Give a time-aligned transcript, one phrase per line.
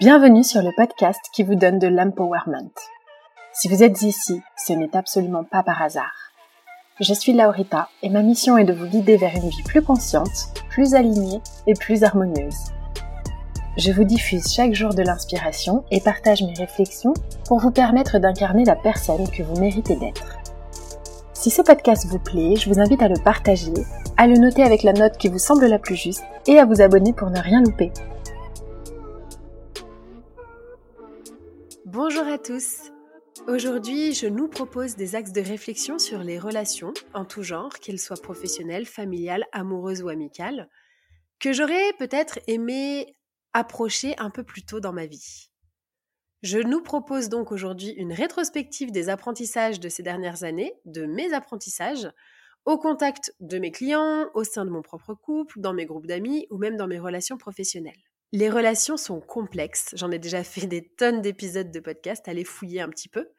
[0.00, 2.70] Bienvenue sur le podcast qui vous donne de l'empowerment.
[3.52, 6.14] Si vous êtes ici, ce n'est absolument pas par hasard.
[7.00, 10.54] Je suis Laurita et ma mission est de vous guider vers une vie plus consciente,
[10.70, 12.72] plus alignée et plus harmonieuse.
[13.76, 17.14] Je vous diffuse chaque jour de l'inspiration et partage mes réflexions
[17.48, 20.37] pour vous permettre d'incarner la personne que vous méritez d'être.
[21.40, 23.72] Si ce podcast vous plaît, je vous invite à le partager,
[24.16, 26.80] à le noter avec la note qui vous semble la plus juste et à vous
[26.80, 27.92] abonner pour ne rien louper.
[31.84, 32.90] Bonjour à tous
[33.46, 38.00] Aujourd'hui, je nous propose des axes de réflexion sur les relations en tout genre, qu'elles
[38.00, 40.68] soient professionnelles, familiales, amoureuses ou amicales,
[41.38, 43.14] que j'aurais peut-être aimé
[43.52, 45.50] approcher un peu plus tôt dans ma vie.
[46.42, 51.32] Je nous propose donc aujourd'hui une rétrospective des apprentissages de ces dernières années, de mes
[51.32, 52.08] apprentissages,
[52.64, 56.46] au contact de mes clients, au sein de mon propre couple, dans mes groupes d'amis
[56.50, 57.98] ou même dans mes relations professionnelles.
[58.30, 62.82] Les relations sont complexes, j'en ai déjà fait des tonnes d'épisodes de podcast, allez fouiller
[62.82, 63.30] un petit peu,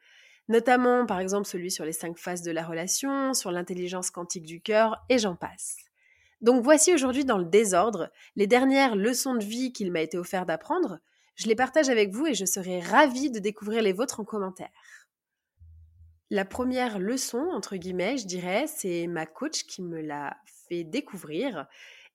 [0.48, 4.60] notamment par exemple celui sur les cinq phases de la relation, sur l'intelligence quantique du
[4.60, 5.76] cœur, et j'en passe.
[6.40, 10.44] Donc voici aujourd'hui dans le désordre les dernières leçons de vie qu'il m'a été offert
[10.44, 10.98] d'apprendre.
[11.34, 14.70] Je les partage avec vous et je serai ravie de découvrir les vôtres en commentaire.
[16.30, 20.36] La première leçon, entre guillemets, je dirais, c'est ma coach qui me l'a
[20.68, 21.66] fait découvrir.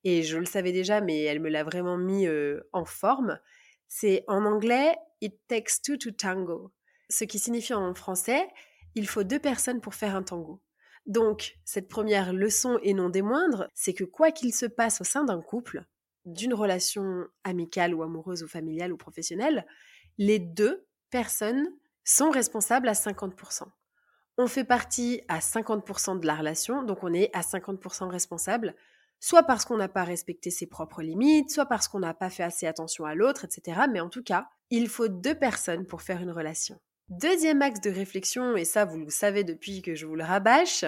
[0.06, 2.28] Et je le savais déjà, mais elle me l'a vraiment mis
[2.72, 3.40] en forme.
[3.88, 6.72] C'est en anglais It takes two to tango.
[7.10, 8.48] Ce qui signifie en français
[8.96, 10.62] Il faut deux personnes pour faire un tango.
[11.06, 15.04] Donc, cette première leçon et non des moindres, c'est que quoi qu'il se passe au
[15.04, 15.86] sein d'un couple,
[16.26, 19.66] d'une relation amicale ou amoureuse ou familiale ou professionnelle,
[20.18, 21.70] les deux personnes
[22.04, 23.64] sont responsables à 50%.
[24.38, 28.76] On fait partie à 50% de la relation, donc on est à 50% responsable,
[29.20, 32.44] soit parce qu'on n'a pas respecté ses propres limites, soit parce qu'on n'a pas fait
[32.44, 33.82] assez attention à l'autre, etc.
[33.92, 36.80] Mais en tout cas, il faut deux personnes pour faire une relation.
[37.10, 40.86] Deuxième axe de réflexion, et ça vous le savez depuis que je vous le rabâche,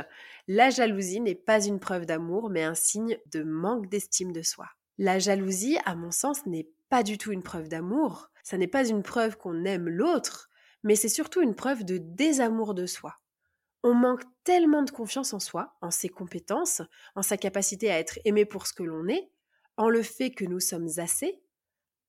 [0.47, 4.67] la jalousie n'est pas une preuve d'amour, mais un signe de manque d'estime de soi.
[4.97, 8.87] La jalousie, à mon sens, n'est pas du tout une preuve d'amour, ça n'est pas
[8.87, 10.49] une preuve qu'on aime l'autre,
[10.83, 13.15] mais c'est surtout une preuve de désamour de soi.
[13.83, 16.81] On manque tellement de confiance en soi, en ses compétences,
[17.15, 19.29] en sa capacité à être aimé pour ce que l'on est,
[19.75, 21.43] en le fait que nous sommes assez,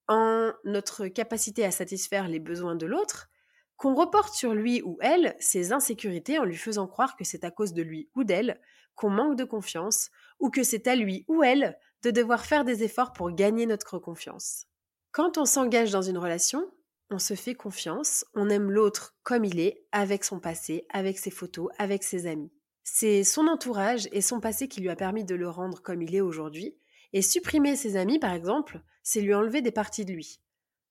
[0.06, 3.28] en notre capacité à satisfaire les besoins de l'autre,
[3.76, 7.50] qu'on reporte sur lui ou elle ses insécurités en lui faisant croire que c'est à
[7.50, 8.60] cause de lui ou d'elle
[8.94, 10.10] qu'on manque de confiance,
[10.40, 13.98] ou que c'est à lui ou elle de devoir faire des efforts pour gagner notre
[13.98, 14.66] confiance.
[15.10, 16.70] Quand on s'engage dans une relation,
[17.10, 21.30] on se fait confiance, on aime l'autre comme il est, avec son passé, avec ses
[21.30, 22.52] photos, avec ses amis.
[22.84, 26.14] C'est son entourage et son passé qui lui a permis de le rendre comme il
[26.14, 26.76] est aujourd'hui,
[27.12, 30.40] et supprimer ses amis, par exemple, c'est lui enlever des parties de lui.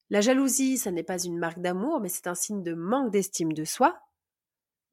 [0.09, 3.53] La jalousie, ça n'est pas une marque d'amour, mais c'est un signe de manque d'estime
[3.53, 3.99] de soi.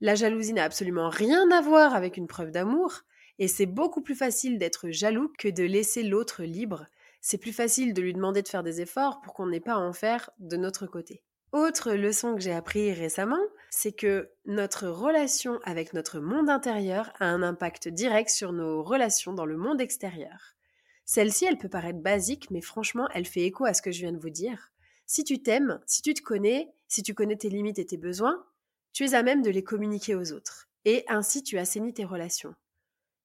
[0.00, 3.02] La jalousie n'a absolument rien à voir avec une preuve d'amour,
[3.38, 6.86] et c'est beaucoup plus facile d'être jaloux que de laisser l'autre libre.
[7.20, 9.78] C'est plus facile de lui demander de faire des efforts pour qu'on n'ait pas à
[9.78, 11.22] en faire de notre côté.
[11.52, 13.40] Autre leçon que j'ai appris récemment,
[13.70, 19.32] c'est que notre relation avec notre monde intérieur a un impact direct sur nos relations
[19.32, 20.56] dans le monde extérieur.
[21.04, 24.12] Celle-ci, elle peut paraître basique, mais franchement, elle fait écho à ce que je viens
[24.12, 24.72] de vous dire.
[25.06, 28.44] Si tu t'aimes, si tu te connais, si tu connais tes limites et tes besoins,
[28.92, 30.69] tu es à même de les communiquer aux autres.
[30.84, 32.54] Et ainsi, tu assainis tes relations.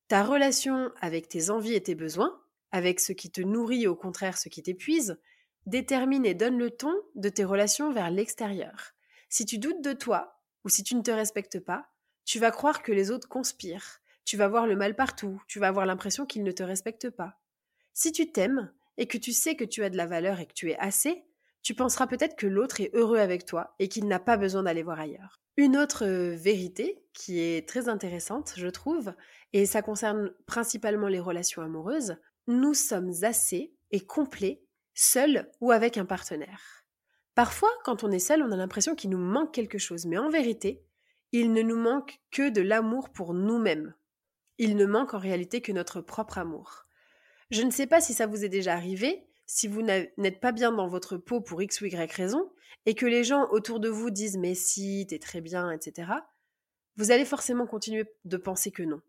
[0.10, 2.42] Ta relation avec tes envies et tes besoins,
[2.72, 5.20] avec ce qui te nourrit et au contraire ce qui t'épuise,
[5.68, 8.94] détermine et donne le ton de tes relations vers l'extérieur.
[9.30, 11.92] Si tu doutes de toi, ou si tu ne te respectes pas,
[12.26, 15.68] tu vas croire que les autres conspirent, tu vas voir le mal partout, tu vas
[15.68, 17.40] avoir l'impression qu'ils ne te respectent pas.
[17.94, 20.54] Si tu t'aimes et que tu sais que tu as de la valeur et que
[20.54, 21.24] tu es assez,
[21.62, 24.82] tu penseras peut-être que l'autre est heureux avec toi et qu'il n'a pas besoin d'aller
[24.82, 25.40] voir ailleurs.
[25.60, 29.14] Une autre vérité qui est très intéressante, je trouve,
[29.52, 32.16] et ça concerne principalement les relations amoureuses,
[32.48, 34.64] nous sommes assez et complets,
[34.94, 36.86] seuls ou avec un partenaire.
[37.36, 40.30] Parfois, quand on est seul, on a l'impression qu'il nous manque quelque chose, mais en
[40.30, 40.82] vérité,
[41.34, 43.94] il ne nous manque que de l'amour pour nous-mêmes.
[44.60, 46.86] Il ne manque en réalité que notre propre amour.
[47.52, 50.72] Je ne sais pas si ça vous est déjà arrivé, si vous n'êtes pas bien
[50.72, 52.52] dans votre peau pour X ou Y raison,
[52.86, 56.12] et que les gens autour de vous disent mais si, t'es très bien, etc.,
[56.98, 59.02] vous allez forcément continuer de penser que non.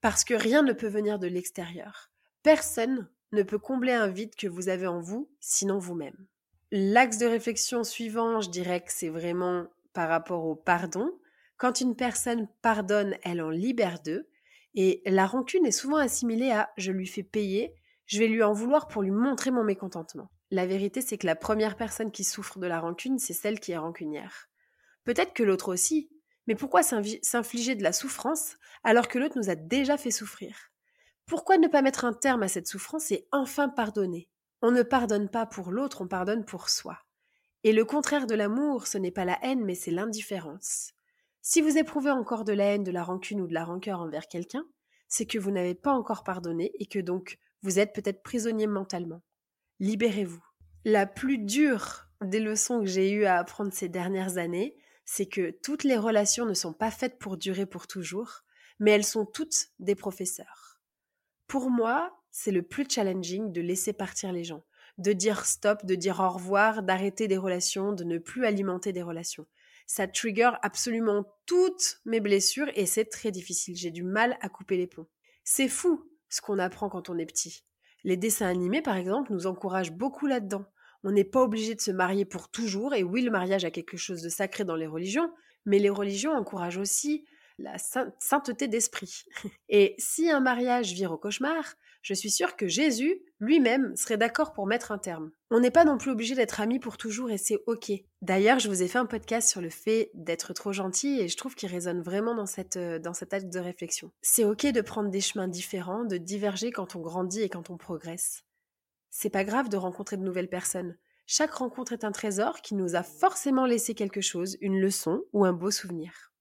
[0.00, 2.10] Parce que rien ne peut venir de l'extérieur.
[2.42, 6.26] Personne ne peut combler un vide que vous avez en vous, sinon vous-même.
[6.72, 11.08] L'axe de réflexion suivant, je dirais que c'est vraiment par rapport au pardon.
[11.56, 14.28] Quand une personne pardonne, elle en libère d'eux.
[14.74, 17.76] Et la rancune est souvent assimilée à je lui fais payer
[18.06, 20.30] je vais lui en vouloir pour lui montrer mon mécontentement.
[20.50, 23.72] La vérité, c'est que la première personne qui souffre de la rancune, c'est celle qui
[23.72, 24.48] est rancunière.
[25.04, 26.10] Peut-être que l'autre aussi,
[26.46, 30.56] mais pourquoi s'infliger de la souffrance alors que l'autre nous a déjà fait souffrir?
[31.26, 34.28] Pourquoi ne pas mettre un terme à cette souffrance et enfin pardonner?
[34.60, 36.98] On ne pardonne pas pour l'autre, on pardonne pour soi.
[37.64, 40.92] Et le contraire de l'amour, ce n'est pas la haine, mais c'est l'indifférence.
[41.40, 44.28] Si vous éprouvez encore de la haine, de la rancune ou de la rancœur envers
[44.28, 44.64] quelqu'un,
[45.08, 49.22] c'est que vous n'avez pas encore pardonné et que donc vous êtes peut-être prisonnier mentalement.
[49.80, 50.44] Libérez-vous.
[50.84, 55.50] La plus dure des leçons que j'ai eues à apprendre ces dernières années, c'est que
[55.62, 58.42] toutes les relations ne sont pas faites pour durer pour toujours,
[58.78, 60.80] mais elles sont toutes des professeurs.
[61.46, 64.64] Pour moi, c'est le plus challenging de laisser partir les gens,
[64.98, 69.02] de dire stop, de dire au revoir, d'arrêter des relations, de ne plus alimenter des
[69.02, 69.46] relations.
[69.86, 73.76] Ça trigger absolument toutes mes blessures et c'est très difficile.
[73.76, 75.08] J'ai du mal à couper les ponts.
[75.44, 77.62] C'est fou ce qu'on apprend quand on est petit.
[78.04, 80.64] Les dessins animés, par exemple, nous encouragent beaucoup là-dedans.
[81.04, 83.98] On n'est pas obligé de se marier pour toujours, et oui, le mariage a quelque
[83.98, 85.30] chose de sacré dans les religions,
[85.66, 87.26] mais les religions encouragent aussi
[87.58, 87.76] la
[88.18, 89.24] sainteté d'esprit.
[89.68, 94.52] Et si un mariage vire au cauchemar, je suis sûre que Jésus lui-même serait d'accord
[94.52, 95.30] pour mettre un terme.
[95.50, 97.92] On n'est pas non plus obligé d'être amis pour toujours et c'est ok.
[98.20, 101.36] D'ailleurs, je vous ai fait un podcast sur le fait d'être trop gentil et je
[101.36, 102.44] trouve qu'il résonne vraiment dans,
[102.76, 104.10] euh, cet acte de réflexion.
[104.20, 107.76] C'est ok de prendre des chemins différents, de diverger quand on grandit et quand on
[107.76, 108.42] progresse.
[109.10, 110.96] C'est pas grave de rencontrer de nouvelles personnes.
[111.26, 115.44] Chaque rencontre est un trésor qui nous a forcément laissé quelque chose, une leçon ou
[115.44, 116.32] un beau souvenir.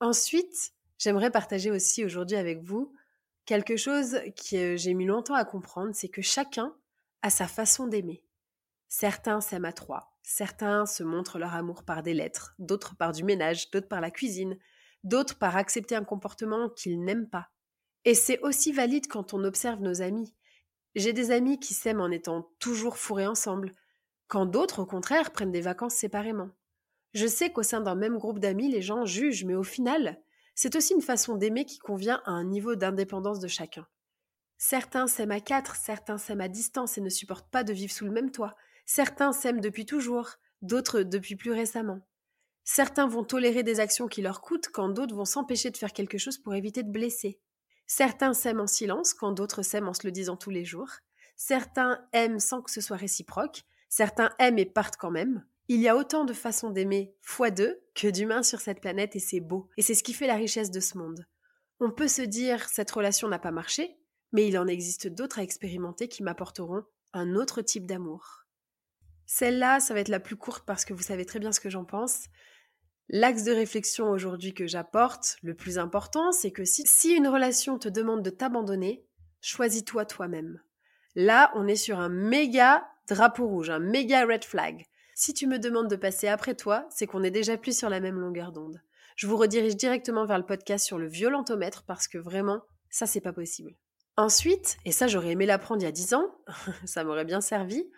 [0.00, 2.92] Ensuite, j'aimerais partager aussi aujourd'hui avec vous
[3.48, 6.76] Quelque chose que j'ai mis longtemps à comprendre, c'est que chacun
[7.22, 8.22] a sa façon d'aimer.
[8.88, 13.24] Certains s'aiment à trois, certains se montrent leur amour par des lettres, d'autres par du
[13.24, 14.58] ménage, d'autres par la cuisine,
[15.02, 17.48] d'autres par accepter un comportement qu'ils n'aiment pas.
[18.04, 20.34] Et c'est aussi valide quand on observe nos amis.
[20.94, 23.72] J'ai des amis qui s'aiment en étant toujours fourrés ensemble,
[24.26, 26.50] quand d'autres, au contraire, prennent des vacances séparément.
[27.14, 30.20] Je sais qu'au sein d'un même groupe d'amis, les gens jugent, mais au final,
[30.60, 33.86] c'est aussi une façon d'aimer qui convient à un niveau d'indépendance de chacun.
[34.56, 38.06] Certains s'aiment à quatre, certains s'aiment à distance et ne supportent pas de vivre sous
[38.06, 38.56] le même toit.
[38.84, 42.00] Certains s'aiment depuis toujours, d'autres depuis plus récemment.
[42.64, 46.18] Certains vont tolérer des actions qui leur coûtent quand d'autres vont s'empêcher de faire quelque
[46.18, 47.38] chose pour éviter de blesser.
[47.86, 50.90] Certains s'aiment en silence quand d'autres s'aiment en se le disant tous les jours.
[51.36, 53.62] Certains aiment sans que ce soit réciproque.
[53.88, 55.46] Certains aiment et partent quand même.
[55.70, 59.20] Il y a autant de façons d'aimer fois deux que d'humains sur cette planète et
[59.20, 59.68] c'est beau.
[59.76, 61.26] Et c'est ce qui fait la richesse de ce monde.
[61.78, 63.98] On peut se dire cette relation n'a pas marché,
[64.32, 68.46] mais il en existe d'autres à expérimenter qui m'apporteront un autre type d'amour.
[69.26, 71.68] Celle-là, ça va être la plus courte parce que vous savez très bien ce que
[71.68, 72.28] j'en pense.
[73.10, 77.78] L'axe de réflexion aujourd'hui que j'apporte, le plus important, c'est que si, si, une relation
[77.78, 79.04] te demande de t'abandonner,
[79.42, 80.62] choisis-toi toi-même.
[81.14, 84.86] Là, on est sur un méga drapeau rouge, un méga red flag.
[85.20, 87.98] Si tu me demandes de passer après toi, c'est qu'on est déjà plus sur la
[87.98, 88.80] même longueur d'onde.
[89.16, 93.20] Je vous redirige directement vers le podcast sur le violentomètre parce que vraiment, ça c'est
[93.20, 93.74] pas possible.
[94.16, 96.30] Ensuite, et ça j'aurais aimé l'apprendre il y a 10 ans,
[96.84, 97.90] ça m'aurait bien servi,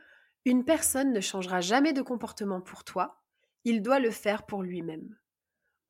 [0.46, 3.20] une personne ne changera jamais de comportement pour toi,
[3.64, 5.14] il doit le faire pour lui-même.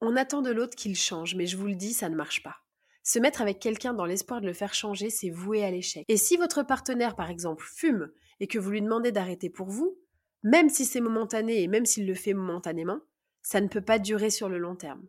[0.00, 2.56] On attend de l'autre qu'il change, mais je vous le dis, ça ne marche pas.
[3.04, 6.04] Se mettre avec quelqu'un dans l'espoir de le faire changer, c'est voué à l'échec.
[6.08, 8.10] Et si votre partenaire, par exemple, fume
[8.40, 9.96] et que vous lui demandez d'arrêter pour vous,
[10.42, 13.00] même si c'est momentané et même s'il le fait momentanément,
[13.42, 15.06] ça ne peut pas durer sur le long terme.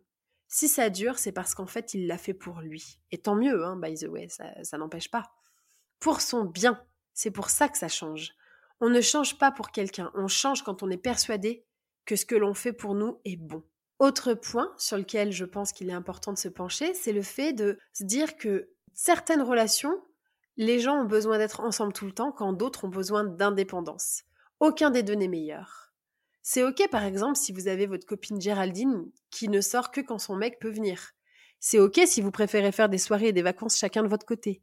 [0.48, 2.98] Si ça dure, c'est parce qu'en fait, il l'a fait pour lui.
[3.10, 5.32] Et tant mieux, hein, by the way, ça, ça n'empêche pas.
[5.98, 6.82] Pour son bien,
[7.14, 8.34] c'est pour ça que ça change.
[8.80, 11.64] On ne change pas pour quelqu'un, on change quand on est persuadé
[12.04, 13.62] que ce que l'on fait pour nous est bon.
[13.98, 17.52] Autre point sur lequel je pense qu'il est important de se pencher, c'est le fait
[17.52, 20.02] de se dire que certaines relations,
[20.56, 24.24] les gens ont besoin d'être ensemble tout le temps quand d'autres ont besoin d'indépendance.
[24.62, 25.92] Aucun des deux n'est meilleur.
[26.40, 30.20] C'est ok par exemple si vous avez votre copine Géraldine qui ne sort que quand
[30.20, 31.14] son mec peut venir.
[31.58, 34.62] C'est ok si vous préférez faire des soirées et des vacances chacun de votre côté.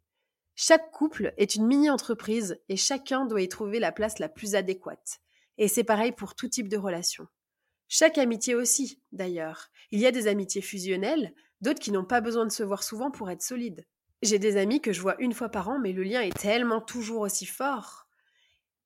[0.55, 5.19] Chaque couple est une mini-entreprise et chacun doit y trouver la place la plus adéquate.
[5.57, 7.27] Et c'est pareil pour tout type de relation.
[7.89, 9.67] Chaque amitié aussi, d'ailleurs.
[9.91, 13.11] Il y a des amitiés fusionnelles, d'autres qui n'ont pas besoin de se voir souvent
[13.11, 13.85] pour être solides.
[14.21, 16.79] J'ai des amis que je vois une fois par an, mais le lien est tellement
[16.79, 18.08] toujours aussi fort.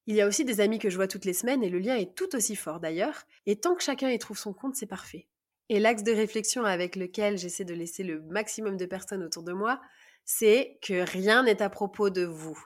[0.05, 1.95] Il y a aussi des amis que je vois toutes les semaines et le lien
[1.95, 5.27] est tout aussi fort d'ailleurs, et tant que chacun y trouve son compte, c'est parfait.
[5.69, 9.53] Et l'axe de réflexion avec lequel j'essaie de laisser le maximum de personnes autour de
[9.53, 9.81] moi,
[10.25, 12.61] c'est que rien n'est à propos de vous.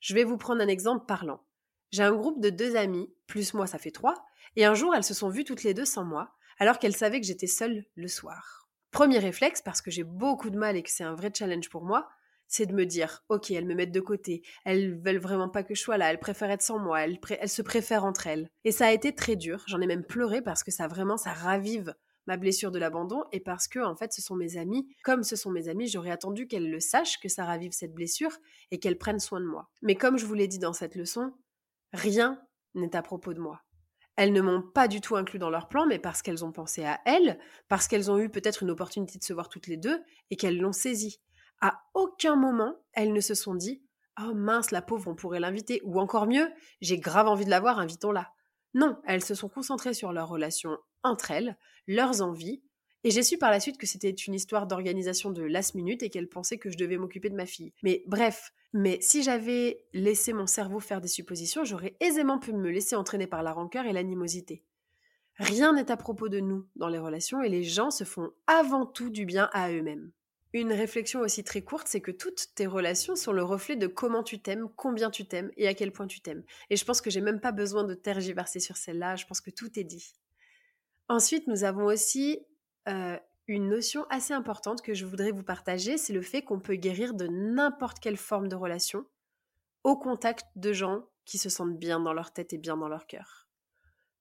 [0.00, 1.44] Je vais vous prendre un exemple parlant.
[1.90, 4.14] J'ai un groupe de deux amis, plus moi ça fait trois,
[4.56, 7.20] et un jour, elles se sont vues toutes les deux sans moi, alors qu'elles savaient
[7.20, 8.68] que j'étais seule le soir.
[8.90, 11.84] Premier réflexe, parce que j'ai beaucoup de mal et que c'est un vrai challenge pour
[11.84, 12.08] moi,
[12.50, 15.74] c'est de me dire, ok, elles me mettent de côté, elles veulent vraiment pas que
[15.74, 18.50] je sois là, elles préfèrent être sans moi, elles, elles se préfèrent entre elles.
[18.64, 21.32] Et ça a été très dur, j'en ai même pleuré parce que ça vraiment, ça
[21.32, 21.94] ravive
[22.26, 24.88] ma blessure de l'abandon et parce que en fait ce sont mes amis.
[25.04, 28.36] Comme ce sont mes amis, j'aurais attendu qu'elles le sachent que ça ravive cette blessure
[28.70, 29.70] et qu'elles prennent soin de moi.
[29.80, 31.32] Mais comme je vous l'ai dit dans cette leçon,
[31.92, 32.40] rien
[32.74, 33.62] n'est à propos de moi.
[34.16, 36.84] Elles ne m'ont pas du tout inclus dans leur plan, mais parce qu'elles ont pensé
[36.84, 37.38] à elles,
[37.68, 39.98] parce qu'elles ont eu peut-être une opportunité de se voir toutes les deux
[40.30, 41.20] et qu'elles l'ont saisie.
[41.60, 43.82] À aucun moment, elles ne se sont dit
[44.20, 46.50] Oh mince, la pauvre, on pourrait l'inviter, ou encore mieux,
[46.80, 48.32] j'ai grave envie de la voir, invitons-la.
[48.74, 52.62] Non, elles se sont concentrées sur leur relation entre elles, leurs envies,
[53.02, 56.10] et j'ai su par la suite que c'était une histoire d'organisation de last minute et
[56.10, 57.72] qu'elles pensaient que je devais m'occuper de ma fille.
[57.82, 62.70] Mais bref, mais si j'avais laissé mon cerveau faire des suppositions, j'aurais aisément pu me
[62.70, 64.64] laisser entraîner par la rancœur et l'animosité.
[65.36, 68.84] Rien n'est à propos de nous dans les relations et les gens se font avant
[68.84, 70.12] tout du bien à eux-mêmes.
[70.52, 74.24] Une réflexion aussi très courte, c'est que toutes tes relations sont le reflet de comment
[74.24, 76.42] tu t'aimes, combien tu t'aimes et à quel point tu t'aimes.
[76.70, 79.50] Et je pense que j'ai même pas besoin de tergiverser sur celle-là, je pense que
[79.50, 80.12] tout est dit.
[81.08, 82.40] Ensuite, nous avons aussi
[82.88, 83.16] euh,
[83.46, 87.14] une notion assez importante que je voudrais vous partager, c'est le fait qu'on peut guérir
[87.14, 89.06] de n'importe quelle forme de relation
[89.84, 93.06] au contact de gens qui se sentent bien dans leur tête et bien dans leur
[93.06, 93.48] cœur.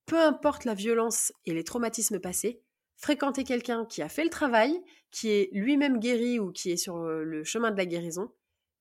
[0.05, 2.63] Peu importe la violence et les traumatismes passés,
[2.99, 4.79] fréquenter quelqu'un qui a fait le travail,
[5.09, 8.31] qui est lui-même guéri ou qui est sur euh, le chemin de la guérison,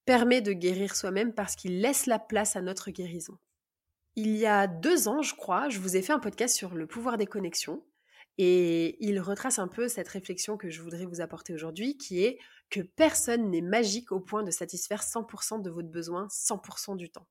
[0.04, 3.38] permet de guérir soi-même parce qu'il laisse la place à notre guérison.
[4.16, 6.86] Il y a deux ans, je crois, je vous ai fait un podcast sur le
[6.86, 7.84] pouvoir des connexions
[8.36, 12.38] et il retrace un peu cette réflexion que je voudrais vous apporter aujourd'hui, qui est
[12.70, 17.26] que personne n'est magique au point de satisfaire 100% de votre besoin 100% du temps.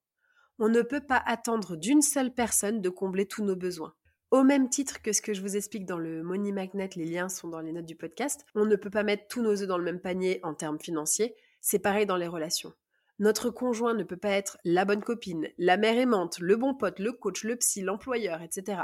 [0.59, 3.93] On ne peut pas attendre d'une seule personne de combler tous nos besoins.
[4.29, 7.29] Au même titre que ce que je vous explique dans le Money Magnet, les liens
[7.29, 9.77] sont dans les notes du podcast, on ne peut pas mettre tous nos œufs dans
[9.77, 12.73] le même panier en termes financiers, c'est pareil dans les relations.
[13.19, 16.99] Notre conjoint ne peut pas être la bonne copine, la mère aimante, le bon pote,
[16.99, 18.81] le coach, le psy, l'employeur, etc.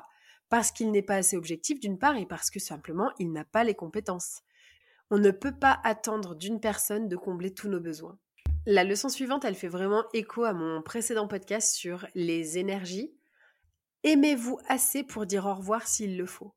[0.47, 3.65] Parce qu'il n'est pas assez objectif d'une part et parce que simplement il n'a pas
[3.65, 4.43] les compétences.
[5.11, 8.17] On ne peut pas attendre d'une personne de combler tous nos besoins.
[8.65, 13.13] La leçon suivante, elle fait vraiment écho à mon précédent podcast sur les énergies,
[14.05, 16.53] Aimez-vous assez pour dire au revoir s'il le faut?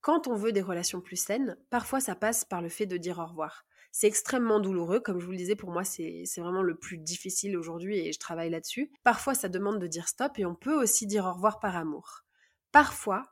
[0.00, 3.20] Quand on veut des relations plus saines, parfois ça passe par le fait de dire
[3.20, 3.64] au revoir.
[3.92, 7.56] C'est extrêmement douloureux, comme je vous le disais, pour moi c'est vraiment le plus difficile
[7.56, 8.90] aujourd'hui et je travaille là-dessus.
[9.04, 12.24] Parfois ça demande de dire stop et on peut aussi dire au revoir par amour.
[12.72, 13.22] Parfois,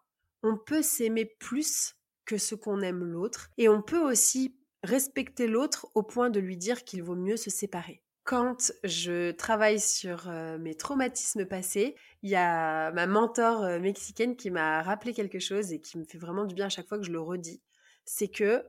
[0.44, 5.88] on peut s'aimer plus que ce qu'on aime l'autre et on peut aussi respecter l'autre
[5.96, 10.74] au point de lui dire qu'il vaut mieux se séparer quand je travaille sur mes
[10.74, 15.98] traumatismes passés, il y a ma mentor mexicaine qui m'a rappelé quelque chose et qui
[15.98, 17.60] me fait vraiment du bien à chaque fois que je le redis.
[18.04, 18.64] C'est que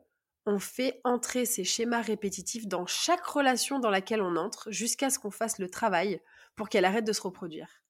[0.45, 5.19] on fait entrer ces schémas répétitifs dans chaque relation dans laquelle on entre jusqu'à ce
[5.19, 6.19] qu'on fasse le travail
[6.55, 7.81] pour qu'elle arrête de se reproduire.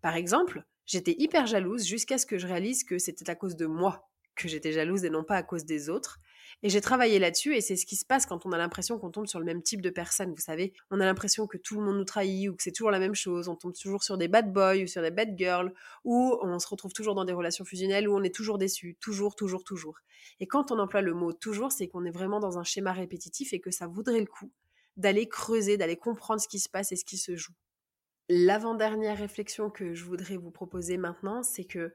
[0.00, 3.66] Par exemple, j'étais hyper jalouse jusqu'à ce que je réalise que c'était à cause de
[3.66, 4.07] moi
[4.38, 6.20] que j'étais jalouse et non pas à cause des autres.
[6.62, 9.10] Et j'ai travaillé là-dessus et c'est ce qui se passe quand on a l'impression qu'on
[9.10, 10.30] tombe sur le même type de personne.
[10.34, 12.90] Vous savez, on a l'impression que tout le monde nous trahit ou que c'est toujours
[12.90, 13.48] la même chose.
[13.48, 15.72] On tombe toujours sur des bad boys ou sur des bad girls
[16.04, 18.96] ou on se retrouve toujours dans des relations fusionnelles où on est toujours déçu.
[19.00, 19.98] Toujours, toujours, toujours.
[20.40, 23.52] Et quand on emploie le mot toujours, c'est qu'on est vraiment dans un schéma répétitif
[23.52, 24.50] et que ça voudrait le coup
[24.96, 27.52] d'aller creuser, d'aller comprendre ce qui se passe et ce qui se joue.
[28.28, 31.94] L'avant-dernière réflexion que je voudrais vous proposer maintenant, c'est que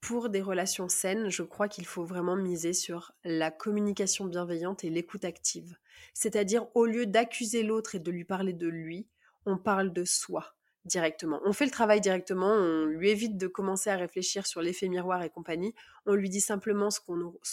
[0.00, 4.90] pour des relations saines, je crois qu'il faut vraiment miser sur la communication bienveillante et
[4.90, 5.76] l'écoute active.
[6.14, 9.08] C'est-à-dire, au lieu d'accuser l'autre et de lui parler de lui,
[9.46, 11.40] on parle de soi directement.
[11.44, 15.22] On fait le travail directement, on lui évite de commencer à réfléchir sur l'effet miroir
[15.22, 15.74] et compagnie,
[16.06, 17.00] on lui dit simplement ce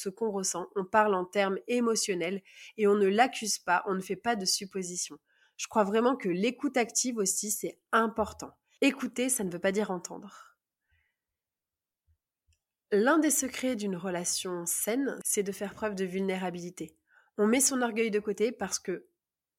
[0.09, 2.41] qu'on ressent, on parle en termes émotionnels
[2.77, 5.17] et on ne l'accuse pas, on ne fait pas de suppositions.
[5.57, 8.51] Je crois vraiment que l'écoute active aussi, c'est important.
[8.81, 10.52] Écouter, ça ne veut pas dire entendre.
[12.95, 16.95] L'un des secrets d'une relation saine, c'est de faire preuve de vulnérabilité.
[17.39, 19.07] On met son orgueil de côté parce que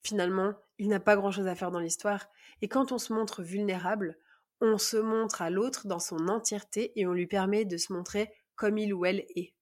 [0.04, 2.28] finalement, il n'a pas grand-chose à faire dans l'histoire.
[2.62, 4.16] Et quand on se montre vulnérable,
[4.60, 8.32] on se montre à l'autre dans son entièreté et on lui permet de se montrer
[8.54, 9.52] comme il ou elle est.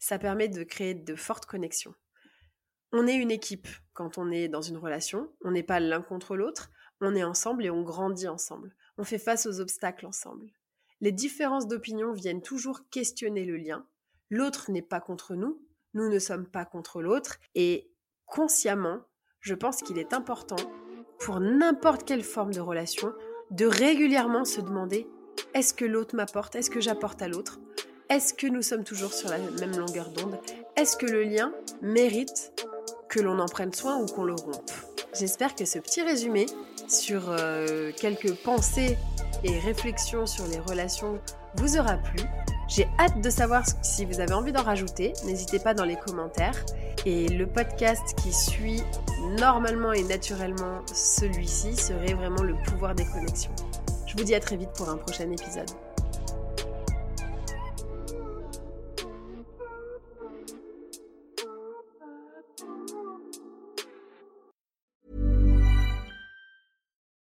[0.00, 1.94] Ça permet de créer de fortes connexions.
[2.90, 6.34] On est une équipe quand on est dans une relation, on n'est pas l'un contre
[6.34, 8.74] l'autre, on est ensemble et on grandit ensemble.
[8.98, 10.50] On fait face aux obstacles ensemble.
[11.00, 13.86] Les différences d'opinion viennent toujours questionner le lien.
[14.28, 15.60] L'autre n'est pas contre nous,
[15.94, 17.90] nous ne sommes pas contre l'autre, et
[18.26, 19.00] consciemment,
[19.40, 20.56] je pense qu'il est important,
[21.18, 23.12] pour n'importe quelle forme de relation,
[23.50, 25.08] de régulièrement se demander
[25.54, 27.58] est-ce que l'autre m'apporte Est-ce que j'apporte à l'autre?
[28.08, 30.38] Est-ce que nous sommes toujours sur la même longueur d'onde?
[30.76, 31.52] Est-ce que le lien
[31.82, 32.52] mérite
[33.08, 34.70] que l'on en prenne soin ou qu'on le rompe?
[35.18, 36.46] J'espère que ce petit résumé
[36.88, 38.96] sur euh, quelques pensées
[39.44, 41.18] et réflexions sur les relations
[41.56, 42.22] vous aura plu.
[42.68, 45.12] J'ai hâte de savoir si vous avez envie d'en rajouter.
[45.24, 46.64] N'hésitez pas dans les commentaires.
[47.06, 48.82] Et le podcast qui suit
[49.38, 53.52] normalement et naturellement celui-ci serait vraiment le pouvoir des connexions.
[54.06, 55.70] Je vous dis à très vite pour un prochain épisode.